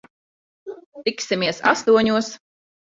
[1.07, 2.37] Tiksimies astoņos.